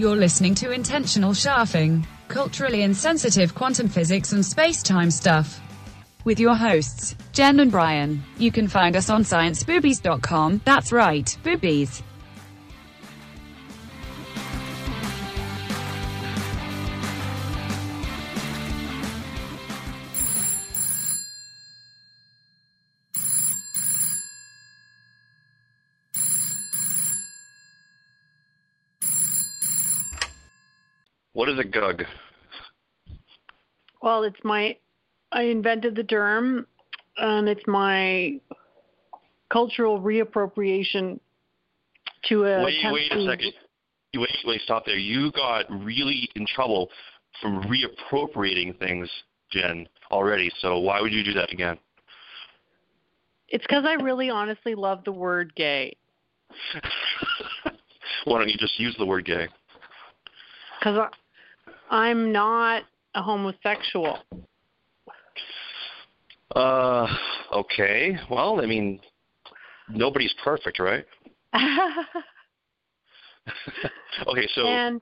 [0.00, 5.60] You're listening to Intentional Sharfing, culturally insensitive quantum physics and space-time stuff.
[6.24, 8.24] With your hosts, Jen and Brian.
[8.38, 10.62] You can find us on scienceboobies.com.
[10.64, 12.02] That's right, boobies.
[31.60, 32.04] A gug?
[34.02, 34.76] Well, it's my,
[35.32, 36.66] I invented the term,
[37.16, 38.40] and it's my
[39.50, 41.20] cultural reappropriation
[42.28, 42.64] to a.
[42.64, 43.52] Wait, wait a second.
[44.14, 44.96] Wait, wait, stop there.
[44.96, 46.90] You got really in trouble
[47.40, 49.08] from reappropriating things,
[49.52, 50.50] Jen, already.
[50.60, 51.78] So why would you do that again?
[53.48, 55.96] It's because I really honestly love the word gay.
[58.24, 59.48] why don't you just use the word gay?
[60.78, 61.10] Because
[61.90, 64.18] I'm not a homosexual.
[66.54, 67.06] Uh,
[67.52, 68.16] okay.
[68.30, 69.00] Well, I mean,
[69.88, 71.04] nobody's perfect, right?
[74.26, 74.66] okay, so.
[74.66, 75.00] And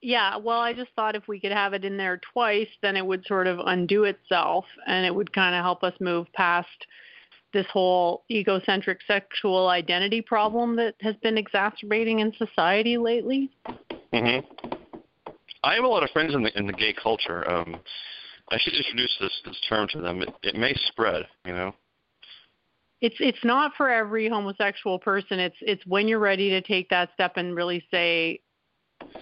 [0.00, 3.04] yeah, well, I just thought if we could have it in there twice, then it
[3.04, 6.68] would sort of undo itself, and it would kind of help us move past
[7.52, 13.50] this whole egocentric sexual identity problem that has been exacerbating in society lately.
[14.12, 14.81] Mm Mhm.
[15.64, 17.48] I have a lot of friends in the in the gay culture.
[17.48, 17.76] Um,
[18.50, 20.22] I should introduce this this term to them.
[20.22, 21.74] It, it may spread, you know.
[23.00, 25.38] It's it's not for every homosexual person.
[25.38, 28.40] It's it's when you're ready to take that step and really say,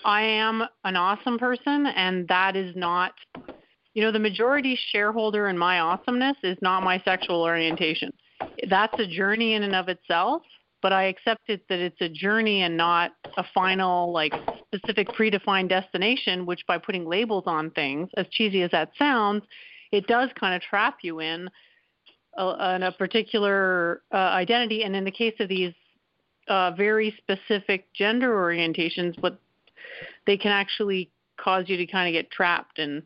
[0.04, 3.12] I am an awesome person, and that is not.
[3.92, 8.12] You know, the majority shareholder in my awesomeness is not my sexual orientation.
[8.68, 10.42] That's a journey in and of itself,
[10.82, 14.32] but I accept it that it's a journey and not a final, like,
[14.66, 19.42] specific predefined destination, which by putting labels on things, as cheesy as that sounds,
[19.92, 21.48] it does kind of trap you in
[22.36, 24.84] a, in a particular uh, identity.
[24.84, 25.74] And in the case of these
[26.48, 29.38] uh, very specific gender orientations, what
[30.26, 33.02] they can actually cause you to kind of get trapped in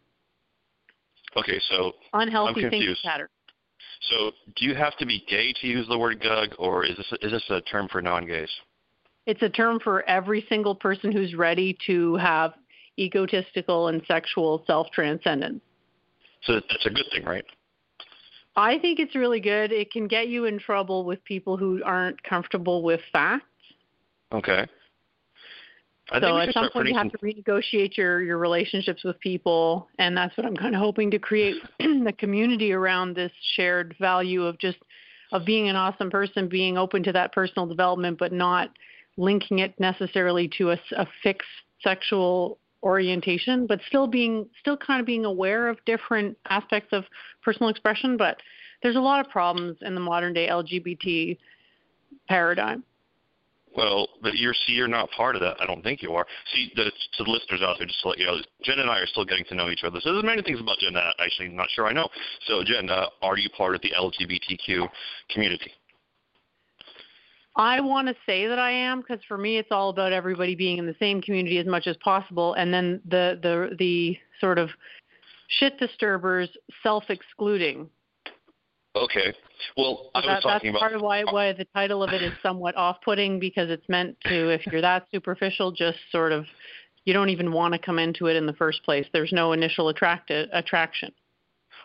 [1.37, 3.31] Okay, so unhealthy I'm thinking patterns.
[4.11, 7.13] So, do you have to be gay to use the word gug, or is this
[7.23, 8.51] is this a term for non-gays?
[9.27, 12.55] It's a term for every single person who's ready to have
[12.99, 15.63] egotistical and sexual self transcendence.
[16.43, 17.45] So that's a good thing, right?
[18.57, 19.73] I think it's really good.
[19.73, 23.47] It can get you in trouble with people who aren't comfortable with facts.
[24.33, 24.67] Okay.
[26.11, 30.17] I so at some point you have to renegotiate your your relationships with people, and
[30.17, 34.59] that's what I'm kind of hoping to create the community around this shared value of
[34.59, 34.79] just
[35.33, 38.71] of being an awesome person, being open to that personal development, but not
[39.17, 41.49] linking it necessarily to a, a fixed
[41.83, 47.05] sexual orientation, but still being still kind of being aware of different aspects of
[47.43, 48.17] personal expression.
[48.17, 48.37] But
[48.83, 51.39] there's a lot of problems in the modern day LGBT
[52.29, 52.85] paradigm.
[53.77, 55.57] Well, but you're see, you're not part of that.
[55.61, 56.27] I don't think you are.
[56.55, 59.01] See, the, to the listeners out there, just to let you know, Jen and I
[59.01, 59.99] are still getting to know each other.
[60.01, 62.09] So there's many things about Jen that I actually not sure I know.
[62.47, 64.89] So Jen, uh, are you part of the LGBTQ
[65.31, 65.73] community?
[67.57, 70.79] I want to say that I am because for me it's all about everybody being
[70.79, 74.71] in the same community as much as possible, and then the the the sort of
[75.49, 76.49] shit disturbers
[76.83, 77.89] self-excluding.
[78.97, 79.35] Okay.
[79.77, 80.79] Well, I was that, that's about.
[80.79, 84.51] part of why why the title of it is somewhat off-putting because it's meant to,
[84.51, 86.45] if you're that superficial, just sort of
[87.05, 89.07] you don't even want to come into it in the first place.
[89.13, 91.13] There's no initial attract attraction.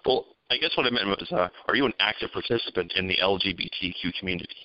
[0.06, 3.18] Well, I guess what I meant was, uh, are you an active participant in the
[3.22, 4.56] LGBTQ community?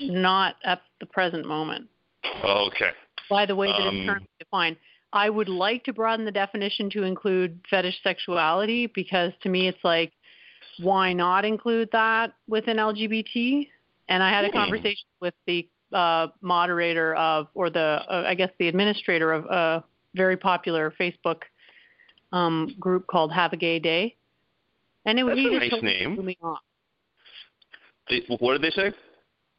[0.00, 1.88] Not at the present moment.
[2.44, 2.90] Okay.
[3.28, 4.76] by the way that Um, it's currently defined.
[5.12, 9.84] I would like to broaden the definition to include fetish sexuality because to me it's
[9.84, 10.12] like,
[10.80, 13.68] why not include that within LGBT?
[14.08, 14.58] And I had a Hmm.
[14.58, 19.84] conversation with the uh, moderator of, or the, uh, I guess the administrator of a
[20.14, 21.42] very popular Facebook
[22.32, 24.16] um, group called Have a Gay Day.
[25.06, 26.14] And it was That's he a just nice totally name.
[26.16, 26.58] blew me off.
[28.40, 28.92] What did they say?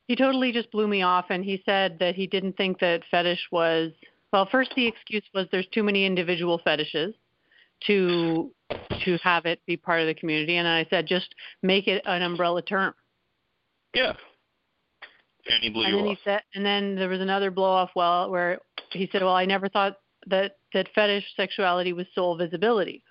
[0.07, 3.47] he totally just blew me off and he said that he didn't think that fetish
[3.51, 3.91] was
[4.31, 7.13] well first the excuse was there's too many individual fetishes
[7.87, 8.51] to
[9.03, 12.21] to have it be part of the community and i said just make it an
[12.21, 12.93] umbrella term
[13.93, 14.13] Yeah.
[15.47, 16.17] And he blew and you then off.
[16.17, 18.59] he said and then there was another blow off well where
[18.91, 23.03] he said well i never thought that that fetish sexuality was soul visibility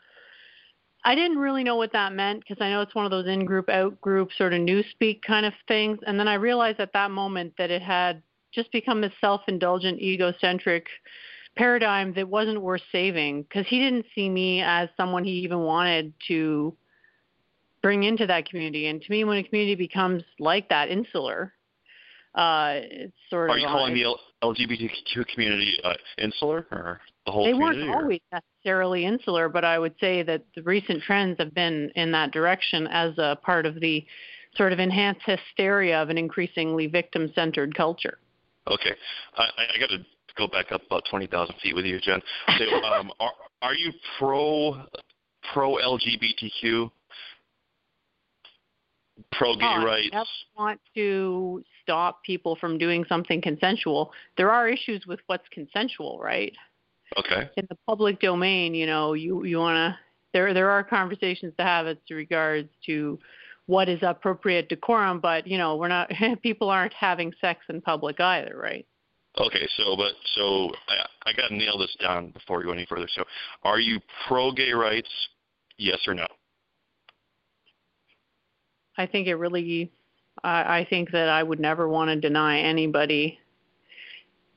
[1.06, 3.44] I didn't really know what that meant because I know it's one of those in
[3.44, 5.99] group, out group sort of newspeak kind of things.
[6.06, 8.22] And then I realized at that moment that it had
[8.55, 10.87] just become this self-indulgent, egocentric
[11.56, 16.12] paradigm that wasn't worth saving because he didn't see me as someone he even wanted
[16.29, 16.77] to
[17.83, 18.87] bring into that community.
[18.87, 21.53] And to me, when a community becomes like that, insular,
[22.35, 23.56] uh, it's sort Are of.
[23.56, 27.83] Are you calling the LGBTQ community uh, insular or the whole they community?
[27.83, 31.91] weren't or- always necessarily insular, but I would say that the recent trends have been
[31.95, 34.05] in that direction as a part of the
[34.57, 38.19] sort of enhanced hysteria of an increasingly victim-centered culture.
[38.67, 38.95] Okay,
[39.37, 40.05] I I got to
[40.37, 42.21] go back up about twenty thousand feet with you, Jen.
[42.59, 43.33] So, um, are
[43.63, 44.83] are you pro
[45.53, 46.91] pro LGBTQ,
[49.33, 50.09] pro gay Oh, I rights?
[50.13, 50.25] never
[50.57, 54.13] want to stop people from doing something consensual.
[54.37, 56.53] There are issues with what's consensual, right?
[57.19, 59.99] Okay, in the public domain, you know, you you want to
[60.33, 63.19] there there are conversations to have as regards to
[63.67, 66.11] what is appropriate decorum, but you know, we're not
[66.43, 68.87] people aren't having sex in public either, right?
[69.39, 69.69] Okay.
[69.77, 73.09] So, but so I I got to nail this down before we go any further.
[73.15, 73.25] So,
[73.63, 75.11] are you pro gay rights?
[75.77, 76.27] Yes or no?
[78.97, 79.91] I think it really
[80.43, 83.39] I, I think that I would never want to deny anybody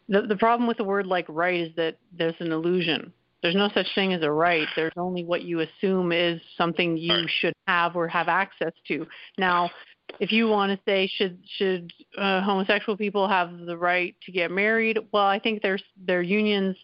[0.10, 3.14] the the problem with the word like right is that there's an illusion.
[3.42, 4.68] There's no such thing as a right.
[4.76, 7.30] There's only what you assume is something you Right.
[7.30, 9.08] should have or have access to.
[9.38, 9.70] Now,
[10.20, 14.52] if you want to say should should uh, homosexual people have the right to get
[14.52, 15.00] married?
[15.12, 16.76] Well, I think their their unions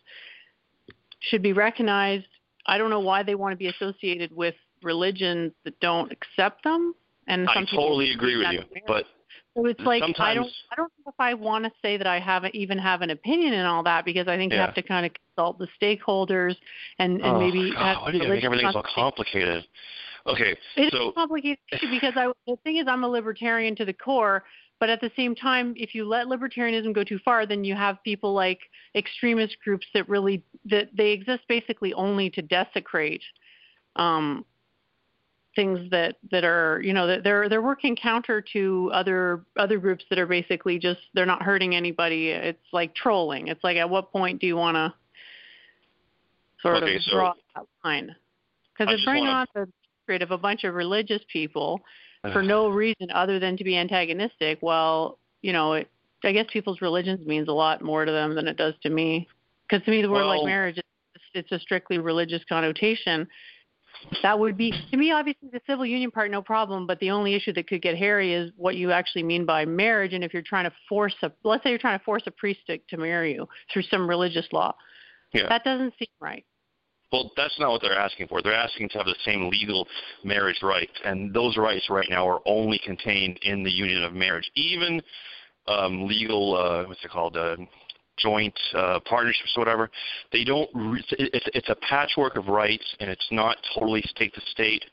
[1.19, 2.25] should be recognized.
[2.65, 6.94] I don't know why they want to be associated with religions that don't accept them.
[7.27, 8.83] And I totally agree with you, marriage.
[8.85, 9.06] but
[9.56, 12.19] So it's like I don't I don't know if I want to say that I
[12.19, 15.06] haven't even have an opinion in all that because I think you have to kind
[15.06, 16.56] of consult the stakeholders
[17.00, 19.63] and and oh, maybe God, have why do you make religious everything so complicated?
[20.25, 21.59] Okay, It is so a complicated
[21.91, 24.43] because I the thing is I'm a libertarian to the core,
[24.79, 28.01] but at the same time, if you let libertarianism go too far, then you have
[28.03, 28.59] people like
[28.95, 33.21] extremist groups that really that they exist basically only to desecrate
[33.97, 34.45] um,
[35.57, 40.05] things that that are you know that they're they're working counter to other other groups
[40.09, 42.29] that are basically just they're not hurting anybody.
[42.29, 43.49] It's like trolling.
[43.49, 44.93] It's like at what point do you want to
[46.61, 48.15] sort Okay, of so- draw that line?
[48.77, 49.67] Because brings wanna- on the
[50.09, 51.81] of a bunch of religious people
[52.31, 54.59] for no reason other than to be antagonistic.
[54.61, 55.89] Well, you know, it,
[56.23, 59.27] I guess people's religions means a lot more to them than it does to me.
[59.67, 63.27] Because to me, the word like marriage, it's, it's a strictly religious connotation.
[64.21, 66.88] That would be to me, obviously, the civil union part, no problem.
[66.88, 70.13] But the only issue that could get hairy is what you actually mean by marriage,
[70.13, 72.61] and if you're trying to force a, let's say you're trying to force a priest
[72.67, 74.73] to, to marry you through some religious law,
[75.33, 75.47] Yeah.
[75.49, 76.45] that doesn't seem right.
[77.13, 78.42] Well, that's not what they're asking for.
[78.42, 79.88] They're asking to have the same legal
[80.24, 84.50] marriage rights, and those rights right now are only contained in the union of marriage.
[84.56, 85.00] Even
[85.68, 87.56] um, legal, uh, what's it called, uh,
[88.18, 89.89] joint uh, partnerships, or whatever.
[90.31, 90.69] They don't.
[90.74, 94.86] Re- it's it's a patchwork of rights, and it's not totally state to state.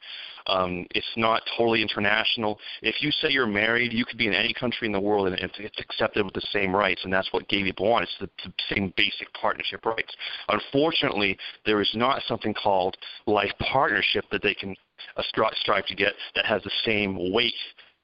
[0.47, 2.59] Um, it's not totally international.
[2.83, 5.39] If you say you're married, you could be in any country in the world, and
[5.39, 8.05] it's, it's accepted with the same rights, and that's what gay people want.
[8.05, 10.15] It's the, the same basic partnership rights.
[10.49, 12.97] Unfortunately, there is not something called
[13.27, 14.75] life partnership that they can
[15.17, 17.55] uh, stri- strive to get that has the same weight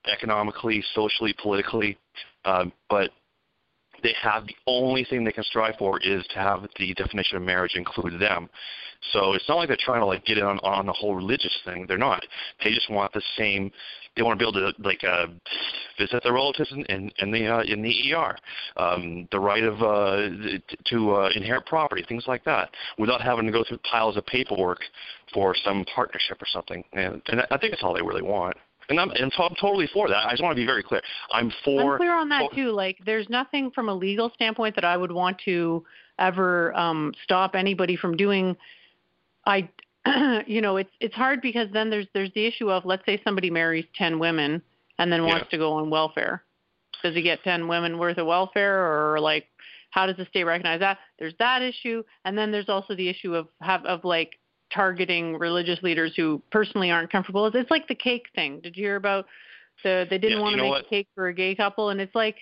[0.06, 1.98] economically, socially, politically.
[2.44, 3.10] Um, but
[4.02, 7.42] they have the only thing they can strive for is to have the definition of
[7.42, 8.48] marriage include them.
[9.12, 11.56] So it's not like they're trying to like get in on, on the whole religious
[11.64, 11.84] thing.
[11.86, 12.24] They're not.
[12.62, 13.70] They just want the same.
[14.16, 15.26] They want to be able to like uh,
[15.98, 18.36] visit their relatives in, in, in the uh, in the ER,
[18.76, 20.28] um, the right of uh,
[20.86, 24.80] to uh, inherit property, things like that, without having to go through piles of paperwork
[25.34, 26.82] for some partnership or something.
[26.94, 28.56] And, and I think that's all they really want.
[28.88, 30.26] And I'm, and so I'm totally for that.
[30.26, 31.02] I just want to be very clear.
[31.32, 31.94] I'm for.
[31.94, 32.70] I'm clear on that too.
[32.70, 35.84] Like, there's nothing from a legal standpoint that I would want to
[36.18, 38.56] ever um, stop anybody from doing.
[39.44, 39.68] I,
[40.46, 43.50] you know, it's it's hard because then there's there's the issue of let's say somebody
[43.50, 44.62] marries ten women
[44.98, 45.50] and then wants Yeah.
[45.50, 46.42] to go on welfare.
[47.02, 49.46] Does he get ten women worth of welfare, or like,
[49.90, 50.98] how does the state recognize that?
[51.18, 54.38] There's that issue, and then there's also the issue of have of like
[54.76, 57.46] targeting religious leaders who personally aren't comfortable.
[57.46, 58.60] It's, it's like the cake thing.
[58.60, 59.26] Did you hear about
[59.82, 60.86] the they didn't Yeah, want to make what?
[60.86, 62.36] a cake for a gay couple, and it's like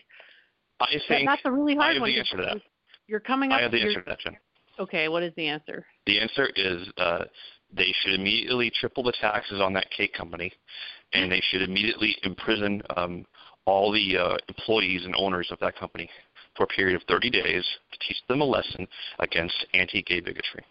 [0.80, 2.10] I think that's a really I hard have one.
[2.10, 2.56] the answer to that.
[3.06, 3.58] You're coming up.
[3.58, 4.36] I have the answer to that, Jen.
[4.78, 5.86] Okay, what is the answer?
[6.06, 7.24] The answer is uh,
[7.72, 10.50] they should immediately triple the taxes on that cake company,
[11.12, 13.24] and they should immediately imprison um,
[13.66, 16.10] all the uh, employees and owners of that company
[16.56, 18.86] for a period of 30 days to teach them a lesson
[19.20, 20.64] against anti-gay bigotry.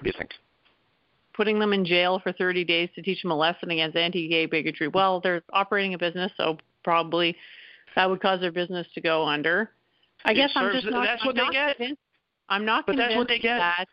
[0.00, 0.30] What do you think?
[1.34, 4.88] Putting them in jail for 30 days to teach them a lesson against anti-gay bigotry.
[4.88, 7.36] Well, they're operating a business, so probably
[7.96, 9.70] that would cause their business to go under.
[10.24, 11.04] I It guess I'm just not.
[11.04, 11.76] that's I'm what they not get.
[11.76, 12.00] Convinced,
[12.48, 13.58] I'm not But convinced that's what they get.
[13.58, 13.84] that.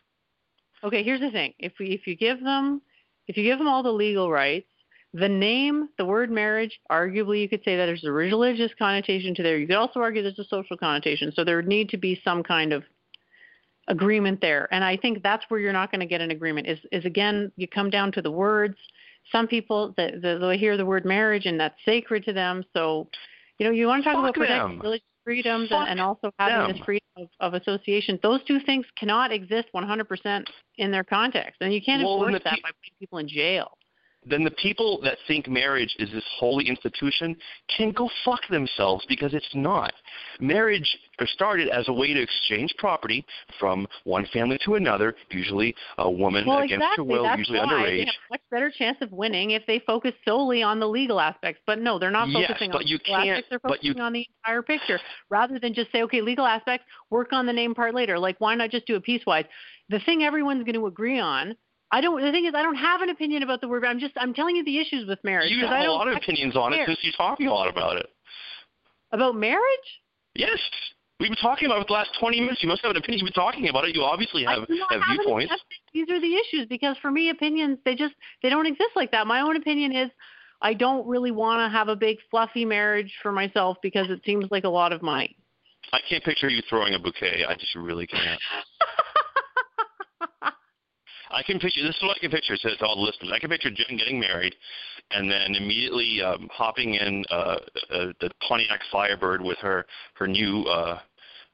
[0.82, 2.80] Okay, here's the thing: if we if you give them
[3.26, 4.68] if you give them all the legal rights,
[5.12, 9.42] the name, the word marriage, arguably you could say that there's a religious connotation to
[9.42, 9.58] there.
[9.58, 11.32] You could also argue there's a social connotation.
[11.32, 12.84] So there would need to be some kind of
[13.88, 14.68] agreement there.
[14.72, 16.68] And I think that's where you're not going to get an agreement.
[16.68, 18.76] Is is again you come down to the words.
[19.32, 22.64] Some people that the, they hear the word marriage and that's sacred to them.
[22.74, 23.08] So
[23.58, 26.68] you know you want to talk Fuck about protecting religious freedoms and, and also having
[26.68, 26.76] them.
[26.76, 28.18] this freedom of, of association.
[28.22, 30.44] Those two things cannot exist 100%
[30.76, 33.77] in their context, and you can't Well, enforce that pe- by putting people in jail.
[34.28, 37.36] Then the people that think marriage is this holy institution
[37.76, 39.92] can go fuck themselves because it's not.
[40.40, 43.24] Marriage started as a way to exchange property
[43.58, 47.04] from one family to another, usually a woman Well, against exactly.
[47.04, 48.06] her will, That's usually why they underage.
[48.06, 51.60] have a much better chance of winning if they focus solely on the legal aspects.
[51.66, 53.50] But no, they're not Yes, focusing on the legal aspects.
[53.50, 56.86] They're but you- focusing on the entire picture rather than just say, okay, legal aspects,
[57.10, 58.18] work on the name part later.
[58.18, 59.46] Like, why not just do it piecewise?
[59.88, 61.56] The thing everyone's going to agree on.
[61.90, 62.20] I don't.
[62.20, 63.84] The thing is, I don't have an opinion about the word.
[63.84, 64.12] I'm just.
[64.16, 65.50] I'm telling you the issues with marriage.
[65.50, 67.96] You have I a lot of opinions on it since you're talking a lot about
[67.96, 68.06] it.
[69.12, 69.88] about marriage.
[70.34, 70.58] Yes.
[71.20, 72.62] We've been talking about it for the last 20 minutes.
[72.62, 73.18] You must have an opinion.
[73.18, 73.96] You've been talking about it.
[73.96, 75.52] You obviously have, have have viewpoints.
[75.92, 79.26] These are the issues because for me, opinions they just they don't exist like that.
[79.26, 80.10] My own opinion is
[80.62, 84.46] I don't really want to have a big fluffy marriage for myself because it seems
[84.50, 85.36] like a lot of money.
[85.92, 87.44] I can't picture you throwing a bouquet.
[87.48, 88.40] I just really can't.
[91.30, 92.54] I can picture this is what I can picture.
[92.54, 93.30] It says all the listeners.
[93.34, 94.54] I can picture Jen getting married,
[95.10, 100.62] and then immediately um, hopping in uh, uh, the Pontiac Firebird with her her new
[100.64, 100.98] uh,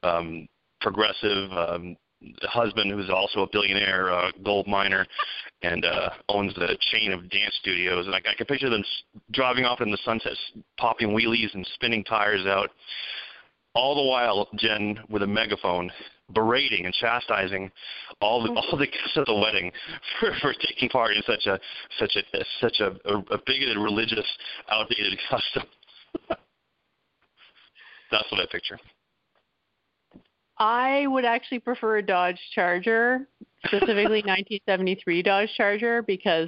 [0.03, 0.47] um,
[0.81, 1.95] progressive um,
[2.43, 5.05] husband, who's also a billionaire uh, gold miner,
[5.61, 8.05] and uh, owns the chain of dance studios.
[8.05, 8.83] And I, I can picture them
[9.31, 10.33] driving off in the sunset,
[10.77, 12.69] popping wheelies and spinning tires out.
[13.73, 15.91] All the while, Jen with a megaphone
[16.33, 17.71] berating and chastising
[18.21, 19.71] all the all the guests at the wedding
[20.19, 21.59] for, for taking part in such a
[21.99, 22.21] such a
[22.61, 22.87] such a,
[23.33, 24.25] a, bigoted, religious,
[24.69, 25.63] outdated custom.
[28.11, 28.79] That's what I picture.
[30.57, 33.27] I would actually prefer a Dodge Charger,
[33.65, 36.47] specifically 1973 Dodge Charger, because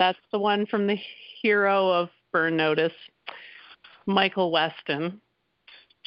[0.00, 0.96] that's the one from the
[1.42, 2.92] hero of Burn Notice,
[4.06, 5.20] Michael Weston.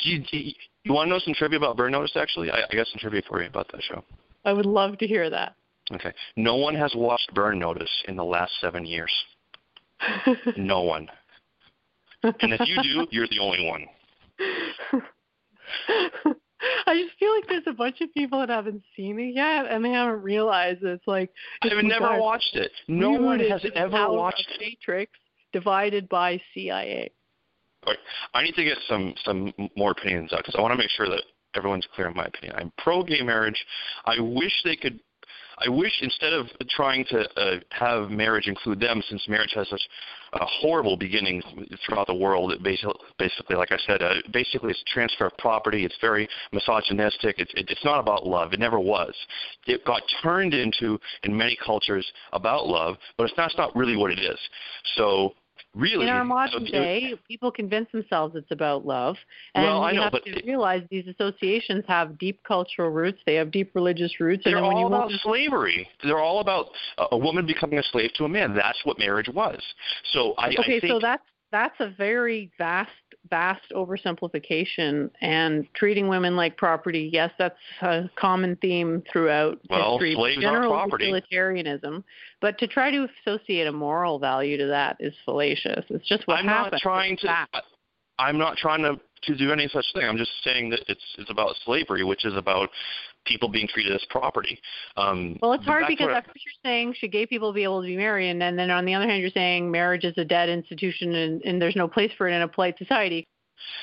[0.03, 0.53] Do you, do you,
[0.84, 2.12] you want to know some trivia about Burn Notice?
[2.15, 4.03] Actually, I, I got some trivia for you about that show.
[4.46, 5.56] I would love to hear that.
[5.94, 9.12] Okay, no one has watched Burn Notice in the last seven years.
[10.58, 11.10] No one.
[12.24, 13.86] And if you do, you're the only one.
[16.86, 19.84] I just feel like there's a bunch of people that haven't seen it yet, and
[19.84, 22.72] they haven't realized it's like I've oh never watched it.
[22.88, 24.60] No one has ever watched it.
[24.60, 25.12] Matrix
[25.53, 27.12] divided by CIA.
[28.33, 31.09] I need to get some some more opinions out because I want to make sure
[31.09, 31.24] that
[31.55, 32.55] everyone's clear on my opinion.
[32.57, 33.65] I'm pro gay marriage.
[34.05, 35.00] I wish they could.
[35.65, 39.81] I wish instead of trying to uh, have marriage include them, since marriage has such
[40.31, 41.43] uh, horrible beginnings
[41.86, 42.53] throughout the world.
[42.53, 45.83] It basically, basically, like I said, uh, basically it's transfer of property.
[45.83, 47.39] It's very misogynistic.
[47.39, 48.53] It's it, it's not about love.
[48.53, 49.13] It never was.
[49.67, 54.12] It got turned into in many cultures about love, but it's it's not really what
[54.12, 54.39] it is.
[54.95, 55.33] So
[55.75, 59.16] really, In our modern day, people convince themselves it's about love,
[59.56, 63.20] and Well, I you know, have but to realize these associations have deep cultural roots.
[63.25, 65.88] They have deep religious roots, and They're when all about slavery.
[66.04, 68.54] They're all about a- a woman becoming a slave to a man.
[68.54, 69.62] That's what marriage was.
[70.12, 72.92] So I, okay, I think so that's that's a very vast,
[73.29, 75.09] vast oversimplification.
[75.21, 80.15] And treating women like property, yes, that's a common theme throughout Well, history.
[80.15, 81.05] slaves General property.
[81.05, 82.03] utilitarianism,
[82.41, 85.85] but to try to associate a moral value to that is fallacious.
[85.89, 86.73] It's just what I'm happens.
[86.73, 87.29] not trying to.
[87.31, 87.61] I-
[88.17, 90.03] I'm not trying to to do any such thing.
[90.05, 92.69] I'm just saying that it's it's about slavery, which is about
[93.25, 94.59] people being treated as property.
[94.97, 97.63] Um, Well, it's hard that's because what at first you're saying should gay people be
[97.63, 100.17] able to be married, and then, then on the other hand you're saying marriage is
[100.17, 103.27] a dead institution and, and there's no place for it in a polite society.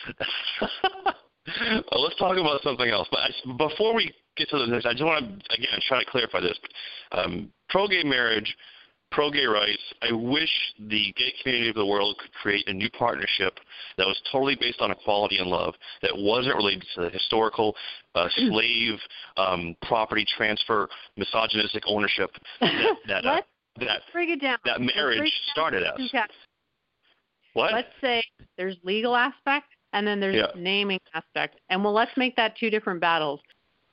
[0.61, 3.09] well, let's talk about something else.
[3.11, 6.11] But I, before we get to the next, I just want to again try to
[6.11, 6.59] clarify this.
[7.13, 8.57] Um, pro-gay marriage,
[9.17, 9.83] pro-gay rights.
[10.03, 13.59] I wish the gay community of the world could create a new partnership
[13.97, 17.75] that was totally based on equality and love, that wasn't related to the historical
[18.15, 18.99] uh, slave
[19.39, 22.31] um, property transfer, misogynistic ownership
[22.61, 23.41] that that uh,
[23.81, 24.03] that,
[24.67, 26.11] that marriage started as.
[27.55, 27.73] What?
[27.73, 28.23] Let's say
[28.59, 30.49] there's legal aspect and then there's Yeah.
[30.55, 33.41] naming aspect, and well, let's make that two different battles.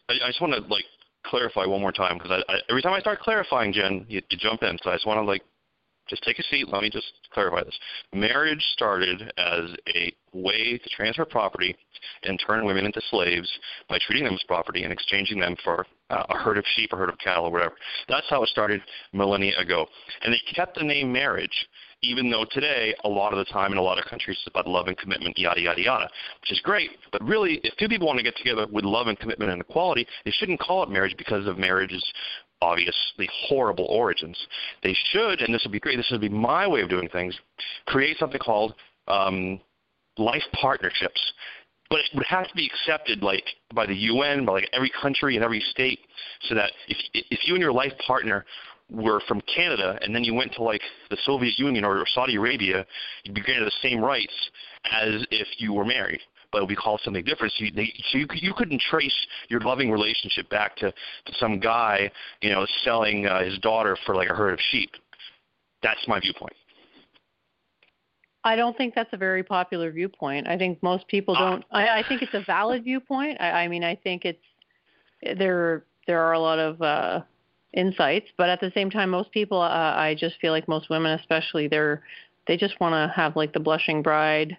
[0.09, 0.83] I, I just want to like
[1.25, 4.77] clarify one more time because every time I start clarifying, Jen, you, you jump in.
[4.83, 5.43] So I just want to like
[6.09, 6.67] just take a seat.
[6.67, 7.77] Let me just clarify this.
[8.13, 11.75] Marriage started as a way to transfer property
[12.23, 13.49] and turn women into slaves
[13.89, 16.97] by treating them as property and exchanging them for uh, a herd of sheep, a
[16.97, 17.75] herd of cattle, or whatever.
[18.09, 18.81] That's how it started
[19.13, 19.87] millennia ago.
[20.23, 21.67] And they kept the name marriage,
[22.03, 24.67] even though today, a lot of the time in a lot of countries, it's about
[24.67, 26.09] love and commitment, yada, yada, yada,
[26.41, 26.91] which is great.
[27.11, 30.05] But really, if two people want to get together with love and commitment and equality,
[30.25, 32.05] they shouldn't call it marriage because of marriage's
[32.61, 34.37] obviously horrible origins.
[34.83, 37.37] They should, and this would be great, this would be my way of doing things,
[37.87, 38.75] create something called
[39.07, 39.59] um,
[40.17, 41.21] life partnerships.
[41.89, 43.43] But it would have to be accepted like
[43.73, 45.99] by the UN, by like every country and every state,
[46.47, 48.45] so that if if you and your life partner
[48.93, 52.85] were from Canada and then you went to like the Soviet Union or Saudi Arabia,
[53.23, 54.33] you'd be granted the same rights
[54.91, 56.21] as if you were married
[56.53, 57.51] but it would be called something different.
[57.57, 61.59] So you, they, so you, you couldn't trace your loving relationship back to, to some
[61.59, 64.91] guy, you know, selling uh, his daughter for like a herd of sheep.
[65.81, 66.53] That's my viewpoint.
[68.43, 70.47] I don't think that's a very popular viewpoint.
[70.47, 71.63] I think most people don't.
[71.71, 73.41] I, I think it's a valid viewpoint.
[73.41, 74.43] I, I mean, I think it's
[75.39, 75.85] there.
[76.07, 77.21] There are a lot of uh,
[77.73, 79.61] insights, but at the same time, most people.
[79.61, 82.03] Uh, I just feel like most women, especially, they're
[82.47, 84.57] they just want to have like the blushing bride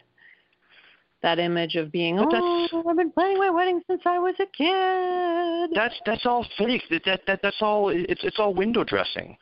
[1.24, 5.74] that image of being oh I've been planning my wedding since I was a kid.
[5.74, 6.82] That's that's all fake.
[6.90, 9.36] That that, that that's all it's it's all window dressing.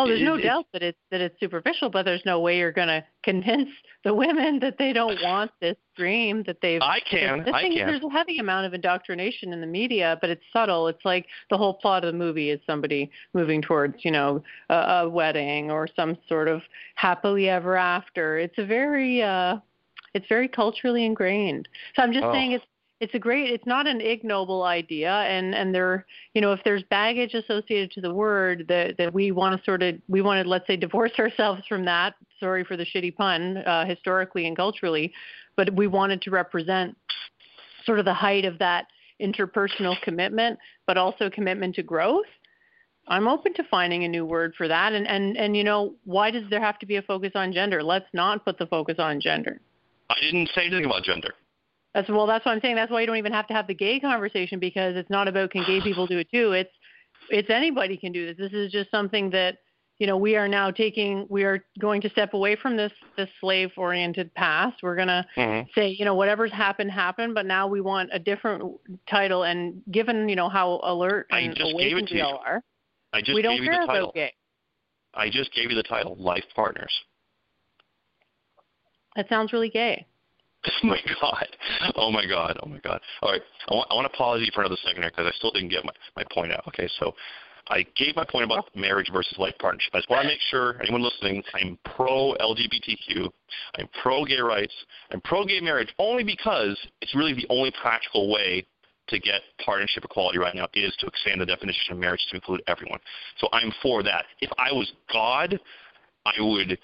[0.00, 2.72] Oh, there's no it, doubt that it's that it's superficial, but there's no way you're
[2.72, 3.68] going to convince
[4.02, 6.80] the women that they don't want this dream that they've.
[6.80, 7.44] I can.
[7.44, 7.88] The I thing can.
[7.88, 10.88] Is, there's a heavy amount of indoctrination in the media, but it's subtle.
[10.88, 14.74] It's like the whole plot of the movie is somebody moving towards, you know, a,
[14.74, 16.62] a wedding or some sort of
[16.94, 18.38] happily ever after.
[18.38, 19.58] It's a very uh
[20.14, 21.68] it's very culturally ingrained.
[21.94, 22.32] So I'm just oh.
[22.32, 22.64] saying it's
[23.00, 26.82] it's a great it's not an ignoble idea and and there you know if there's
[26.84, 30.48] baggage associated to the word that that we want to sort of we want to
[30.48, 35.12] let's say divorce ourselves from that sorry for the shitty pun uh, historically and culturally
[35.56, 36.96] but we wanted to represent
[37.84, 38.86] sort of the height of that
[39.20, 42.26] interpersonal commitment but also commitment to growth
[43.08, 44.92] I'm open to finding a new word for that.
[44.92, 47.82] And and and you know why does there have to be a focus on gender?
[47.82, 49.60] Let's not put the focus on gender.
[50.08, 51.30] I didn't say anything about gender.
[51.94, 52.26] That's well.
[52.26, 52.76] That's what I'm saying.
[52.76, 55.50] That's why you don't even have to have the gay conversation because it's not about
[55.50, 56.52] can gay people do it too.
[56.52, 56.70] It's
[57.30, 58.36] it's anybody can do this.
[58.36, 59.58] This is just something that
[59.98, 61.26] you know we are now taking.
[61.28, 64.82] We are going to step away from this this slave oriented past.
[64.84, 65.68] We're gonna mm-hmm.
[65.74, 68.62] say you know whatever's happened happened, but now we want a different
[69.08, 69.42] title.
[69.42, 72.62] And given you know how alert and awakened we all are,
[73.12, 74.04] I just we don't gave care you the title.
[74.04, 74.32] about gay.
[75.12, 76.92] I just gave you the title, Life Partners.
[79.16, 80.06] That sounds really gay.
[80.82, 81.46] Oh my god!
[81.96, 82.58] Oh my god!
[82.62, 83.00] Oh my god!
[83.22, 85.36] All right, I want, I want to pause you for another second here because I
[85.36, 86.66] still didn't get my, my point out.
[86.68, 87.14] Okay, so
[87.68, 89.90] I gave my point about marriage versus life partnership.
[89.94, 93.30] I just want to make sure anyone listening, I'm pro LGBTQ,
[93.78, 94.74] I'm pro gay rights,
[95.12, 98.66] I'm pro gay marriage only because it's really the only practical way
[99.08, 102.62] to get partnership equality right now is to expand the definition of marriage to include
[102.66, 103.00] everyone.
[103.38, 104.24] So I'm for that.
[104.40, 105.58] If I was God,
[106.26, 106.78] I would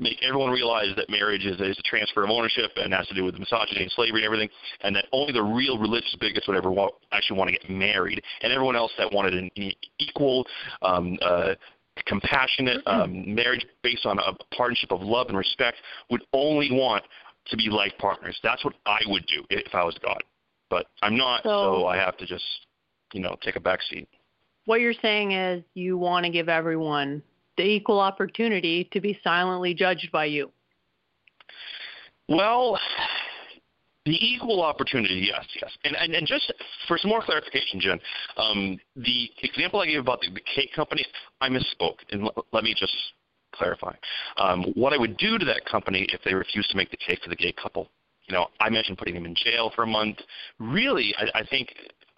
[0.00, 3.24] make everyone realize that marriage is, is a transfer of ownership and has to do
[3.24, 4.48] with misogyny and slavery and everything,
[4.82, 8.22] and that only the real religious bigots would ever want, actually want to get married,
[8.42, 9.50] and everyone else that wanted an
[9.98, 10.46] equal,
[10.82, 11.54] um, uh,
[12.06, 13.00] compassionate mm-hmm.
[13.00, 15.78] um, marriage based on a partnership of love and respect
[16.10, 17.02] would only want
[17.46, 18.38] to be life partners.
[18.42, 20.22] That's what I would do if I was God,
[20.70, 21.48] but I'm not, so,
[21.80, 22.44] so I have to just,
[23.12, 24.08] you know, take a back seat.
[24.66, 27.22] What you're saying is you want to give everyone
[27.58, 30.50] the equal opportunity to be silently judged by you?
[32.28, 32.78] Well,
[34.06, 35.70] the equal opportunity, yes, yes.
[35.84, 36.50] And, and, and just
[36.86, 38.00] for some more clarification, Jen,
[38.38, 41.04] um, the example I gave about the, the cake company,
[41.42, 41.98] I misspoke.
[42.10, 42.94] And l- let me just
[43.52, 43.94] clarify.
[44.38, 47.20] Um, what I would do to that company if they refused to make the cake
[47.22, 47.88] for the gay couple,
[48.26, 50.18] you know, I mentioned putting them in jail for a month.
[50.58, 51.68] Really, I, I think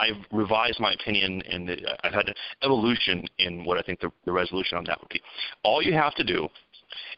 [0.00, 1.70] I've revised my opinion and
[2.02, 5.20] I've had an evolution in what I think the, the resolution on that would be.
[5.62, 6.48] All you have to do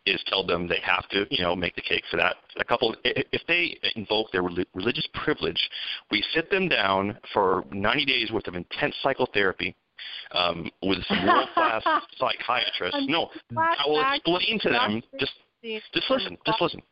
[0.04, 2.36] is tell them they have to, you know, make the cake for that.
[2.58, 5.70] A couple, if they invoke their religious privilege,
[6.10, 9.74] we sit them down for 90 days worth of intense psychotherapy
[10.32, 11.82] um, with some world-class
[12.18, 13.06] psychiatrists.
[13.08, 15.02] No, I will explain to them.
[15.18, 15.32] Just,
[15.94, 16.36] just listen.
[16.44, 16.82] Just listen.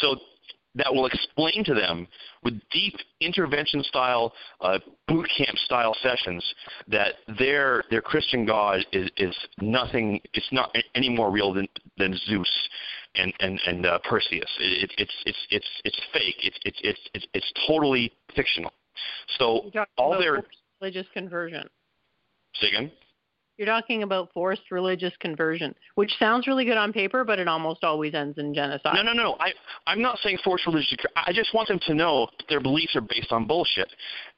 [0.00, 0.16] So
[0.76, 2.06] that will explain to them
[2.44, 6.44] with deep intervention style, uh, boot camp style sessions
[6.88, 10.20] that their their Christian God is, is nothing.
[10.34, 11.66] It's not any more real than
[11.98, 12.68] than Zeus
[13.16, 14.50] and and and uh, Perseus.
[14.60, 16.36] It, it's it's it's it's fake.
[16.42, 18.72] It's it's it's it's, it's totally fictional.
[19.38, 20.44] So all their
[20.80, 21.68] religious conversion.
[22.60, 22.90] Say again.
[23.58, 27.84] You're talking about forced religious conversion, which sounds really good on paper, but it almost
[27.84, 28.94] always ends in genocide.
[28.94, 29.36] No, no, no.
[29.40, 29.52] I
[29.86, 30.96] I'm not saying forced religious.
[31.16, 33.88] I just want them to know their beliefs are based on bullshit.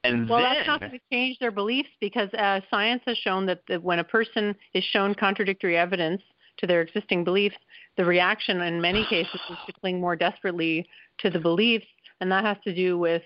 [0.04, 3.44] And well, then, that's not going to change their beliefs because uh, science has shown
[3.46, 6.22] that the, when a person is shown contradictory evidence
[6.58, 7.56] to their existing beliefs,
[7.96, 10.86] the reaction in many cases is to cling more desperately
[11.18, 11.86] to the beliefs,
[12.20, 13.22] and that has to do with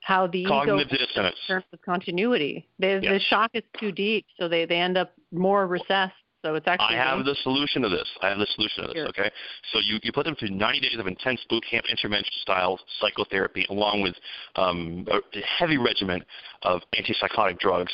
[0.00, 1.36] how the Cognitive ego dissonance.
[1.48, 2.68] in terms of continuity.
[2.78, 6.14] They, The shock is too deep, so they, they end up more recessed.
[6.46, 8.06] So it's actually I have the solution to this.
[8.22, 8.96] I have the solution to this.
[8.96, 9.08] Sure.
[9.08, 9.30] Okay,
[9.72, 13.66] so you, you put them through 90 days of intense boot camp intervention style psychotherapy,
[13.68, 14.14] along with
[14.54, 16.24] um, a heavy regimen
[16.62, 17.92] of antipsychotic drugs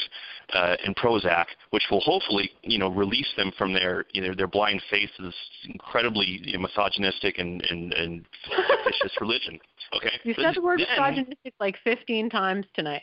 [0.52, 4.48] uh, and Prozac, which will hopefully you know release them from their you know, their
[4.48, 5.34] blind faith to this
[5.64, 8.26] incredibly you know, misogynistic and and, and
[8.84, 9.58] fictitious religion.
[9.96, 13.02] Okay, You said the word then- misogynistic like 15 times tonight.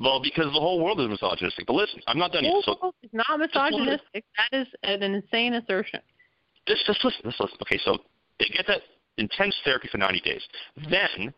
[0.00, 1.66] Well, because the whole world is misogynistic.
[1.66, 2.50] But listen, I'm not done yet.
[2.50, 4.24] Whole So world is not misogynistic.
[4.36, 6.00] That is an insane assertion.
[6.66, 7.58] just just listen, just listen.
[7.62, 7.98] Okay, so
[8.38, 8.80] they get that
[9.18, 10.42] intense therapy for 90 days.
[10.90, 11.32] Then,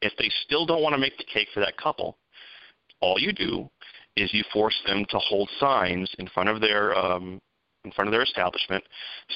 [0.00, 2.18] if they still don't want to make the cake for that couple,
[3.00, 3.70] all you do
[4.16, 7.40] is you force them to hold signs in front of their um,
[7.84, 8.82] in front of their establishment,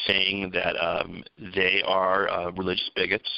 [0.07, 1.23] saying that um,
[1.55, 3.29] they are uh, religious bigots,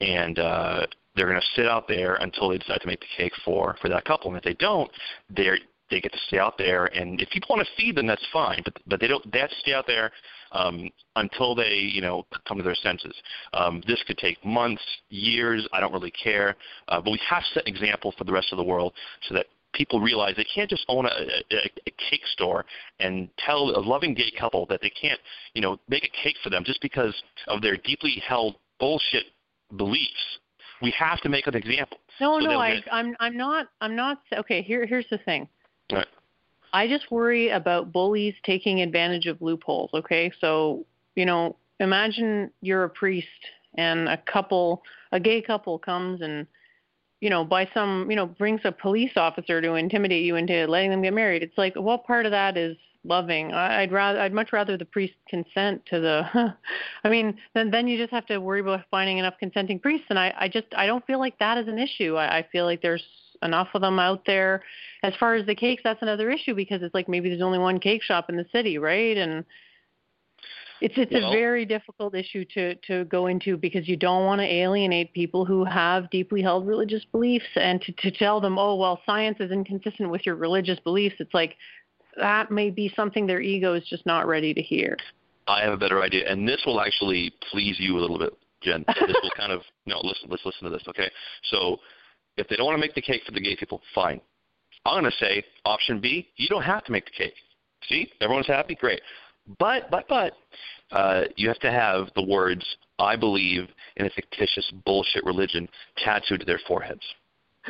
[0.00, 3.32] and uh, they're going to sit out there until they decide to make the cake
[3.44, 4.28] for for that couple.
[4.28, 4.90] And if they don't,
[5.30, 5.58] they're
[5.90, 8.62] they get to stay out there, and if people want to feed them, that's fine.
[8.64, 9.30] But but they don't.
[9.30, 10.10] They have to stay out there
[10.52, 13.14] um, until they you know come to their senses.
[13.52, 15.68] Um, this could take months, years.
[15.72, 16.56] I don't really care.
[16.88, 18.94] Uh, but we have to set an example for the rest of the world
[19.28, 22.64] so that people realize they can't just own a, a, a cake store
[23.00, 25.18] and tell a loving gay couple that they can't
[25.52, 27.14] you know make a cake for them just because
[27.48, 29.24] of their deeply held bullshit
[29.76, 30.38] beliefs.
[30.82, 31.98] We have to make an example.
[32.20, 34.20] No, So no, I, I'm, I'm not, I'm not.
[34.32, 35.48] Okay, here, here's the thing.
[35.92, 36.06] Right.
[36.72, 39.90] I just worry about bullies taking advantage of loopholes.
[39.94, 40.84] Okay, so
[41.14, 43.28] you know, imagine you're a priest
[43.76, 44.82] and a couple,
[45.12, 46.46] a gay couple comes and
[47.20, 50.90] you know, by some, you know, brings a police officer to intimidate you into letting
[50.90, 51.42] them get married.
[51.42, 53.52] It's like, what part of that is loving?
[53.52, 56.54] I- I'd rather, I'd much rather the priest consent to the.
[57.04, 60.18] I mean, then then you just have to worry about finding enough consenting priests, and
[60.18, 62.16] I, I just, I don't feel like that is an issue.
[62.16, 63.04] I, I feel like there's
[63.42, 64.62] enough of them out there.
[65.02, 67.78] As far as the cakes, that's another issue because it's like maybe there's only one
[67.78, 69.16] cake shop in the city, right?
[69.16, 69.44] And
[70.80, 74.40] it's it's Well- a very difficult issue to to go into because you don't want
[74.40, 78.74] to alienate people who have deeply held religious beliefs and to to tell them, "Oh,
[78.76, 81.56] well, science is inconsistent with your religious beliefs." It's like
[82.16, 84.96] that may be something their ego is just not ready to hear.
[85.46, 88.84] I have a better idea, and this will actually please you a little bit, Jen.
[88.88, 90.00] This will kind of no.
[90.02, 91.10] Listen, let's listen to this, okay?
[91.50, 91.78] So,
[92.36, 94.20] if they don't want to make the cake for the gay people, fine.
[94.86, 96.28] I'm going to say option B.
[96.36, 97.34] You don't have to make the cake.
[97.88, 99.00] See, everyone's happy, great.
[99.58, 100.32] But but but
[100.90, 102.64] uh, you have to have the words
[102.98, 107.02] "I believe in a fictitious bullshit religion" tattooed to their foreheads,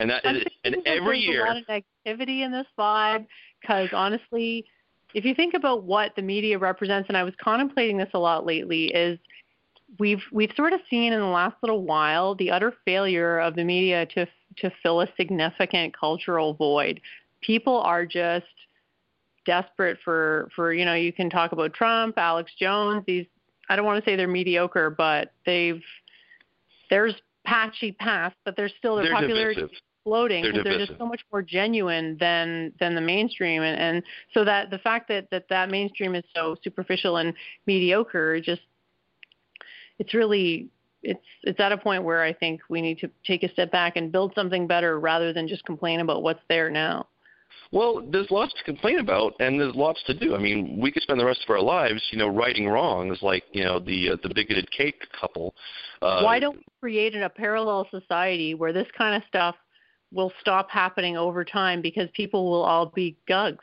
[0.00, 1.46] and that I'm and every year.
[2.06, 3.26] A lot of negativity in this vibe
[3.60, 4.64] because honestly,
[5.14, 8.44] if you think about what the media represents, and I was contemplating this a lot
[8.44, 9.18] lately, is
[9.98, 13.64] we've we've sort of seen in the last little while the utter failure of the
[13.64, 17.00] media to to fill a significant cultural void.
[17.40, 18.46] People are just
[19.46, 23.26] desperate for for you know you can talk about Trump, Alex Jones, these
[23.68, 25.82] I don't want to say they're mediocre, but they've
[26.90, 27.14] there's
[27.44, 29.78] patchy past, but there's still their They're popularity divisive.
[30.04, 34.02] Exploding They're because they're just so much more genuine than than the mainstream and, and
[34.32, 37.34] so that the fact that, that that mainstream is so superficial and
[37.66, 38.62] mediocre just
[39.98, 40.68] it's really
[41.02, 43.96] it's it's at a point where I think we need to take a step back
[43.96, 47.06] and build something better rather than just complain about what's there now.
[47.72, 50.34] Well, there's lots to complain about, and there's lots to do.
[50.34, 53.44] I mean, we could spend the rest of our lives, you know, righting wrongs, like
[53.52, 55.54] you know the uh, the bigoted cake couple.
[56.00, 59.56] Uh, Why don't we create a parallel society where this kind of stuff
[60.14, 63.58] will stop happening over time because people will all be gugs?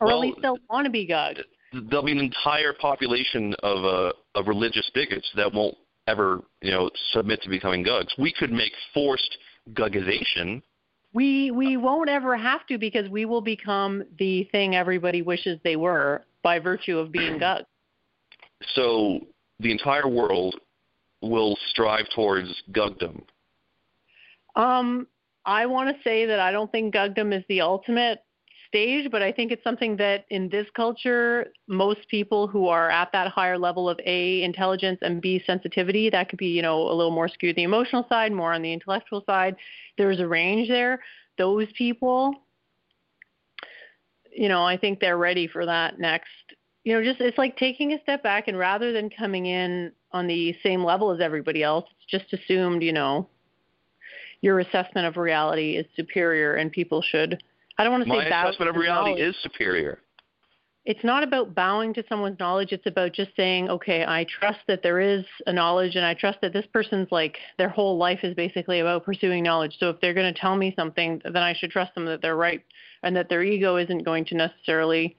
[0.00, 1.40] Or Well, at least they'll want to be gugs.
[1.72, 6.90] there'll be an entire population of uh, of religious bigots that won't ever, you know,
[7.12, 8.12] submit to becoming gugs.
[8.18, 9.38] We could make forced
[9.72, 10.62] gugization.
[11.12, 15.76] We we won't ever have to because we will become the thing everybody wishes they
[15.76, 17.66] were by virtue of being gugs.
[18.74, 19.20] So
[19.60, 20.56] the entire world
[21.22, 23.22] will strive towards gugdom.
[24.56, 25.06] Um,
[25.44, 28.20] I want to say that I don't think gugdom is the ultimate
[28.68, 33.12] stage, but I think it's something that in this culture, most people who are at
[33.12, 36.94] that higher level of A, intelligence, and B, sensitivity, that could be, you know, a
[36.94, 39.56] little more skewed the emotional side, more on the intellectual side.
[39.98, 41.00] There's a range there.
[41.36, 42.34] Those people
[44.34, 46.28] you know, I think they're ready for that next.
[46.82, 50.26] You know, just it's like taking a step back and rather than coming in on
[50.26, 53.28] the same level as everybody else, it's just assumed, you know,
[54.44, 57.42] your assessment of reality is superior and people should
[57.78, 59.34] I don't want to say My assessment of reality knowledge.
[59.34, 59.98] is superior
[60.84, 62.72] it's not about bowing to someone's knowledge.
[62.72, 66.42] It's about just saying, okay, I trust that there is a knowledge and I trust
[66.42, 69.76] that this person's like their whole life is basically about pursuing knowledge.
[69.80, 72.36] So if they're going to tell me something, then I should trust them that they're
[72.36, 72.62] right
[73.02, 75.16] and that their ego isn't going to necessarily.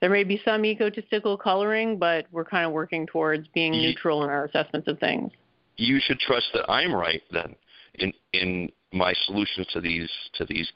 [0.00, 4.22] There may be some egotistical coloring, but we're kind of working towards being you, neutral
[4.22, 5.32] in our assessments of things.
[5.78, 7.56] You should trust that I'm right then
[7.98, 10.70] in in my solutions to these to these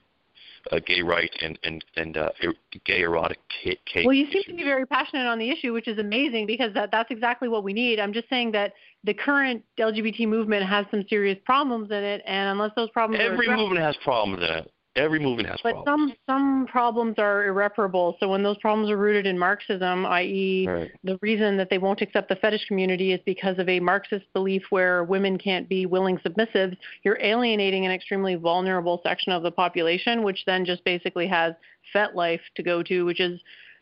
[0.72, 2.52] uh, gay right and and and uh, er,
[2.84, 3.78] gay erotic cake.
[4.04, 6.90] Well, you seem to be very passionate on the issue, which is amazing because that
[6.90, 8.00] that's exactly what we need.
[8.00, 12.48] I'm just saying that the current LGBT movement has some serious problems in it, and
[12.48, 14.72] unless those problems every movement has problems in it.
[14.96, 16.12] Every movement has but problems.
[16.12, 18.16] some some problems are irreparable.
[18.18, 20.90] So when those problems are rooted in Marxism, i.e., right.
[21.04, 24.62] the reason that they won't accept the fetish community is because of a Marxist belief
[24.70, 30.22] where women can't be willing submissives, you're alienating an extremely vulnerable section of the population,
[30.22, 31.54] which then just basically has
[31.94, 33.40] FetLife to go to, which is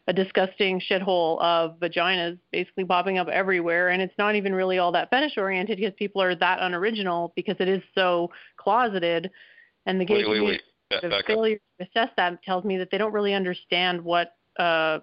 [0.08, 4.92] a disgusting shithole of vaginas basically popping up everywhere and it's not even really all
[4.92, 9.28] that fetish oriented because people are that unoriginal because it is so closeted
[9.84, 12.98] and the gay wait, wait, wait the failure to assess that tells me that they
[12.98, 14.98] don't really understand what uh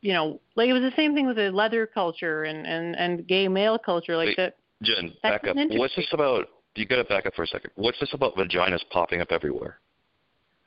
[0.00, 3.26] you know like it was the same thing with the leather culture and and and
[3.26, 5.56] gay male culture like Wait, that jen back up.
[5.70, 7.70] what's this about you got to back up for a second.
[7.76, 9.78] What's this about vaginas popping up everywhere?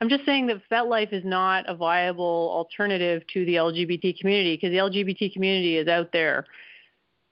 [0.00, 4.70] I'm just saying that FetLife is not a viable alternative to the lgbt community because
[4.70, 6.46] the lgbt community is out there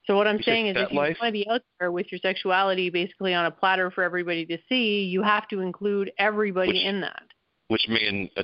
[0.06, 1.16] so what I'm saying is, if you life?
[1.20, 4.58] want to be out there with your sexuality basically on a platter for everybody to
[4.68, 7.22] see, you have to include everybody which, in that.
[7.68, 8.42] Which may uh,